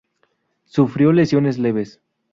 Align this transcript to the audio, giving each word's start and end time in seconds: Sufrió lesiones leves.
Sufrió 0.65 1.13
lesiones 1.13 1.59
leves. 1.59 2.01